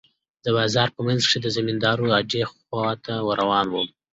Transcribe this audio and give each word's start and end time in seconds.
د 0.45 0.45
بازار 0.57 0.87
په 0.95 1.01
منځ 1.07 1.21
کښې 1.29 1.39
د 1.41 1.47
زمينداورو 1.55 2.15
اډې 2.19 2.41
خوا 2.51 2.89
ته 3.05 3.13
روان 3.39 3.65
وم. 3.69 3.87